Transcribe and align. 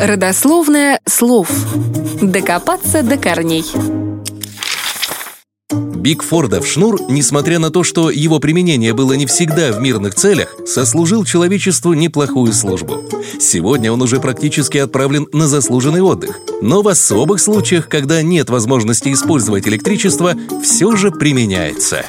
Родословная 0.00 1.00
слов. 1.06 1.50
Докопаться 2.22 3.02
до 3.02 3.16
корней. 3.16 3.64
Бикфордов 5.70 6.66
шнур, 6.66 6.98
несмотря 7.10 7.58
на 7.58 7.70
то, 7.70 7.84
что 7.84 8.10
его 8.10 8.38
применение 8.38 8.94
было 8.94 9.12
не 9.12 9.26
всегда 9.26 9.72
в 9.72 9.80
мирных 9.80 10.14
целях, 10.14 10.56
сослужил 10.66 11.24
человечеству 11.24 11.92
неплохую 11.92 12.54
службу. 12.54 13.04
Сегодня 13.38 13.92
он 13.92 14.00
уже 14.00 14.18
практически 14.18 14.78
отправлен 14.78 15.26
на 15.32 15.46
заслуженный 15.46 16.00
отдых. 16.00 16.38
Но 16.62 16.80
в 16.80 16.88
особых 16.88 17.40
случаях, 17.40 17.88
когда 17.88 18.22
нет 18.22 18.48
возможности 18.48 19.12
использовать 19.12 19.68
электричество, 19.68 20.34
все 20.62 20.96
же 20.96 21.10
применяется. 21.10 22.06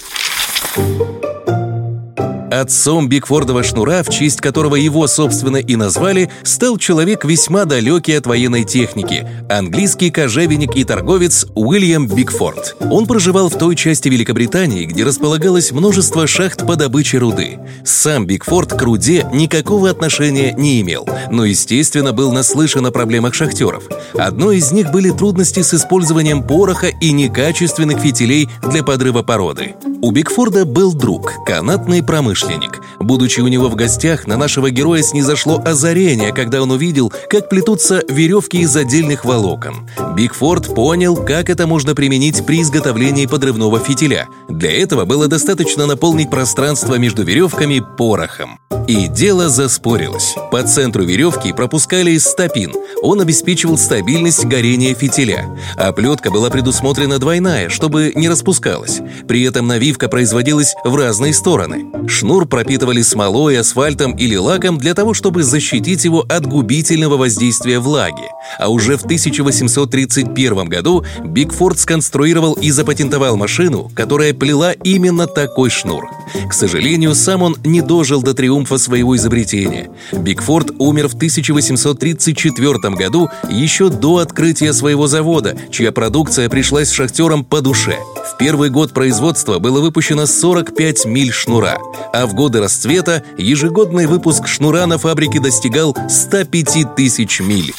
Отцом 2.52 3.08
Бикфордова 3.08 3.64
шнура, 3.64 4.04
в 4.04 4.10
честь 4.10 4.42
которого 4.42 4.76
его, 4.76 5.08
собственно, 5.08 5.56
и 5.56 5.78
назвали, 5.78 6.30
стал 6.44 6.78
человек 6.78 7.24
весьма 7.24 7.64
далекий 7.64 8.12
от 8.12 8.28
военной 8.28 8.66
техники– 8.66 9.26
английский 9.50 10.12
кожевенник 10.12 10.76
и 10.76 10.84
торговец 10.84 11.46
Уильям 11.56 12.08
Бикфорд. 12.08 12.76
Он 12.92 13.06
проживал 13.06 13.50
в 13.50 13.58
той 13.58 13.78
части 13.78 14.10
Великобритании, 14.10 14.84
где 14.84 15.06
располагалось 15.06 15.72
множество 15.72 16.28
шахт 16.28 16.68
по 16.68 16.76
добыче 16.76 17.20
руды. 17.20 17.58
Сам 17.86 18.26
Бигфорд 18.26 18.74
к 18.74 18.82
руде 18.82 19.26
никакого 19.32 19.90
отношения 19.90 20.52
не 20.52 20.82
имел, 20.82 21.08
но, 21.30 21.46
естественно, 21.46 22.12
был 22.12 22.34
наслышан 22.34 22.86
о 22.86 22.92
проблемах 22.92 23.34
шахтеров. 23.34 23.86
Одной 24.16 24.58
из 24.58 24.74
них 24.74 24.92
были 24.92 25.12
трудности 25.12 25.62
с 25.62 25.74
использованием 25.74 26.44
пороха 26.44 26.88
и 26.88 27.14
некачественных 27.14 28.00
фитилей 28.00 28.50
для 28.70 28.84
подрыва 28.84 29.24
породы. 29.24 29.76
У 30.04 30.10
Бигфорда 30.10 30.66
был 30.66 30.96
друг– 30.96 31.34
канатный 31.46 32.02
промышленник. 32.02 32.82
Будучи 33.00 33.40
у 33.40 33.48
него 33.48 33.70
в 33.70 33.76
гостях, 33.76 34.26
на 34.26 34.36
нашего 34.36 34.72
героя 34.72 35.04
снизошло 35.04 35.62
озарение, 35.64 36.34
когда 36.34 36.64
он 36.64 36.72
увидел, 36.72 37.14
как 37.30 37.50
плетутся 37.50 38.04
веревки 38.10 38.62
из 38.62 38.76
отдельных 38.76 39.26
волокон. 39.26 39.88
Бигфорд 40.16 40.74
понял, 40.74 41.16
как 41.16 41.52
это 41.52 41.68
можно 41.68 41.94
применить 41.94 42.44
при 42.48 42.64
изготовлении 42.64 43.28
подрывного 43.28 43.80
фитиля. 43.80 44.28
Для 44.50 44.72
этого 44.72 45.06
было 45.06 45.28
достаточно 45.28 45.86
наполнить 45.86 46.32
пространство 46.32 46.96
между 46.96 47.22
веревками 47.22 47.84
порохом. 47.96 48.60
И 48.88 49.08
дело 49.08 49.50
заспорилось. 49.50 50.36
По 50.52 50.64
центру 50.64 51.04
веревки 51.04 51.54
пропускали 51.54 52.18
стопин. 52.18 52.74
Он 53.02 53.22
обеспечивал 53.22 53.78
стабильность 53.78 54.46
горения 54.46 54.94
фитиля. 54.94 55.50
А 55.78 55.92
плетка 55.92 56.32
была 56.32 56.50
предусмотрена 56.50 57.20
двойная, 57.20 57.70
чтобы 57.70 58.12
не 58.16 58.30
распускалась. 58.30 59.00
При 59.28 59.44
этом 59.44 59.68
навивка 59.68 60.08
производилась 60.08 60.76
в 60.84 60.96
разные 60.96 61.34
стороны. 61.34 61.86
Шнур 62.08 62.48
пропитывали 62.48 63.02
смолой, 63.02 63.60
асфальтом 63.60 64.16
или 64.16 64.36
лаком 64.36 64.78
для 64.78 64.94
того, 64.94 65.14
чтобы 65.14 65.44
защитить 65.44 66.06
его 66.06 66.26
от 66.28 66.46
губительного 66.46 67.18
воздействия 67.18 67.80
влаги. 67.80 68.30
А 68.60 68.70
уже 68.70 68.98
в 68.98 69.04
1831 69.04 70.66
году 70.66 71.06
Бигфорд 71.24 71.80
сконструировал 71.80 72.54
и 72.54 72.72
запатентовал 72.72 73.38
машину, 73.38 73.92
которая 73.96 74.34
плела 74.34 74.74
именно 74.74 75.28
такой 75.28 75.70
шнур. 75.70 76.10
К 76.50 76.54
сожалению, 76.54 77.16
сам 77.16 77.42
он 77.44 77.56
не 77.64 77.82
дожил 77.82 78.22
до 78.22 78.34
триумфа 78.34 78.78
своего 78.78 79.16
изобретения. 79.16 79.90
Бигфорд 80.12 80.72
умер 80.80 81.08
в 81.08 81.16
1834 81.16 82.96
году 82.96 83.30
еще 83.50 83.90
до 83.90 84.18
открытия 84.18 84.74
своего 84.74 85.08
завода, 85.08 85.58
чья 85.72 85.92
продукция 85.92 86.50
пришлась 86.50 86.92
шахтерам 86.92 87.44
по 87.44 87.62
душе. 87.62 87.98
В 88.34 88.38
первый 88.38 88.70
год 88.70 88.94
производства 88.94 89.60
было 89.60 89.82
выпущено 89.82 90.26
45 90.26 91.06
миль 91.06 91.32
шнура, 91.32 91.80
а 92.14 92.26
в 92.26 92.34
годы 92.34 92.60
расцвета 92.60 93.24
ежегодный 93.38 94.06
выпуск 94.08 94.48
шнура 94.48 94.86
на 94.86 94.98
фабрике 94.98 95.40
достигал 95.40 95.96
105 96.10 96.96
тысяч 96.96 97.40
миль. 97.40 97.74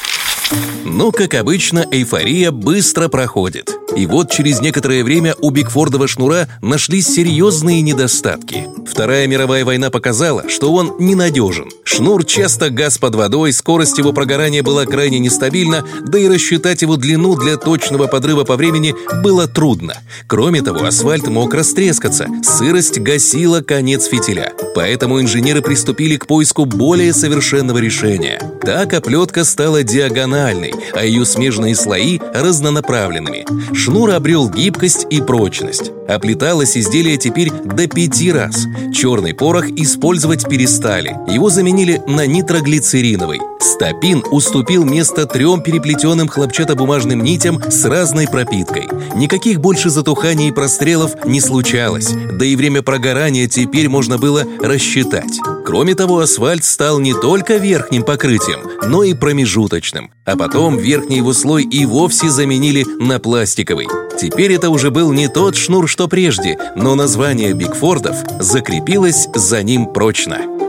Но, 0.85 1.11
как 1.11 1.33
обычно, 1.33 1.85
эйфория 1.91 2.51
быстро 2.51 3.07
проходит. 3.07 3.82
И 3.95 4.05
вот 4.07 4.31
через 4.31 4.59
некоторое 4.61 5.03
время 5.03 5.35
у 5.39 5.51
Бигфордова 5.51 6.07
шнура 6.07 6.47
нашлись 6.61 7.07
серьезные 7.07 7.81
недостатки. 7.81 8.67
Вторая 8.89 9.27
мировая 9.27 9.65
война 9.65 9.89
показала, 9.89 10.49
что 10.49 10.73
он 10.73 10.95
ненадежен. 10.99 11.69
Шнур 11.83 12.25
часто 12.25 12.69
газ 12.69 12.97
под 12.97 13.15
водой, 13.15 13.53
скорость 13.53 13.97
его 13.97 14.13
прогорания 14.13 14.63
была 14.63 14.85
крайне 14.85 15.19
нестабильна, 15.19 15.85
да 16.01 16.17
и 16.17 16.27
рассчитать 16.27 16.81
его 16.81 16.97
длину 16.97 17.35
для 17.35 17.57
точного 17.57 18.07
подрыва 18.07 18.43
по 18.43 18.55
времени 18.55 18.95
было 19.21 19.47
трудно. 19.47 19.95
Кроме 20.27 20.61
того, 20.61 20.85
асфальт 20.85 21.27
мог 21.27 21.53
растрескаться, 21.53 22.27
сырость 22.43 22.99
гасила 22.99 23.61
конец 23.61 24.05
фитиля. 24.05 24.53
Поэтому 24.75 25.21
инженеры 25.21 25.61
приступили 25.61 26.17
к 26.17 26.25
поиску 26.25 26.65
более 26.65 27.13
совершенного 27.13 27.77
решения. 27.77 28.41
Так 28.61 28.93
оплетка 28.93 29.43
стала 29.43 29.83
диагональной, 29.83 30.73
а 30.93 31.03
ее 31.03 31.25
смежные 31.25 31.75
слои– 31.75 32.19
разнонаправленными. 32.33 33.45
Шнур 33.83 34.11
обрел 34.11 34.49
гибкость 34.49 35.07
и 35.09 35.19
прочность. 35.19 35.91
Оплеталось 36.07 36.77
изделие 36.77 37.17
теперь 37.17 37.51
до 37.51 37.87
пяти 37.87 38.31
раз. 38.31 38.65
Черный 38.93 39.33
порох 39.33 39.69
использовать 39.69 40.47
перестали. 40.47 41.15
Его 41.31 41.49
заменили 41.49 42.01
на 42.07 42.25
нитроглицериновый. 42.27 43.39
Стопин 43.59 44.23
уступил 44.29 44.83
место 44.83 45.25
трем 45.25 45.61
переплетенным 45.61 46.27
хлопчатобумажным 46.27 47.23
нитям 47.23 47.61
с 47.69 47.85
разной 47.85 48.27
пропиткой. 48.27 48.87
Никаких 49.15 49.61
больше 49.61 49.89
затуханий 49.89 50.49
и 50.49 50.51
прострелов 50.51 51.25
не 51.25 51.39
случалось, 51.39 52.09
да 52.09 52.45
и 52.45 52.55
время 52.55 52.81
прогорания 52.81 53.47
теперь 53.47 53.87
можно 53.87 54.17
было 54.17 54.43
рассчитать. 54.61 55.39
Кроме 55.65 55.95
того, 55.95 56.19
асфальт 56.19 56.65
стал 56.65 56.99
не 56.99 57.13
только 57.13 57.55
верхним 57.55 58.03
покрытием, 58.03 58.61
но 58.87 59.03
и 59.03 59.13
промежуточным. 59.13 60.11
А 60.25 60.35
потом 60.35 60.77
верхний 60.77 61.17
его 61.17 61.33
слой 61.33 61.63
и 61.63 61.85
вовсе 61.85 62.29
заменили 62.29 62.85
на 62.99 63.19
пластиковый. 63.19 63.87
Теперь 64.17 64.53
это 64.53 64.69
уже 64.69 64.91
был 64.91 65.11
не 65.11 65.27
тот 65.27 65.55
шнур, 65.55 65.87
что 65.89 66.07
прежде, 66.07 66.57
но 66.75 66.95
название 66.95 67.53
Бигфордов 67.53 68.15
закрепилось 68.39 69.27
за 69.33 69.63
ним 69.63 69.87
прочно. 69.87 70.62